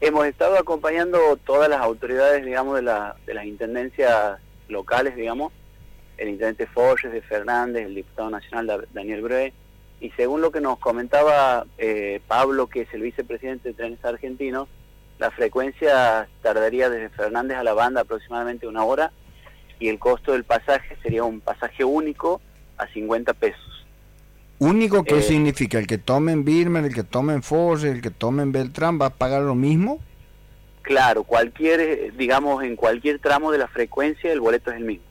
[0.00, 5.52] Hemos estado acompañando todas las autoridades, digamos, de, la, de las intendencias locales, digamos,
[6.18, 9.52] el intendente Forges de Fernández, el diputado nacional Daniel Brue,
[10.00, 14.68] y según lo que nos comentaba eh, Pablo, que es el vicepresidente de Trenes Argentinos,
[15.18, 19.12] la frecuencia tardaría desde Fernández a la banda aproximadamente una hora
[19.78, 22.40] y el costo del pasaje sería un pasaje único
[22.76, 23.83] a 50 pesos.
[24.64, 25.78] ¿Único qué eh, significa?
[25.78, 28.98] ¿El que tome en Birman, el que tome en Forges, el que tome en Beltrán
[29.00, 30.00] va a pagar lo mismo?
[30.80, 35.04] Claro, cualquier, digamos, en cualquier tramo de la frecuencia el boleto es el mismo.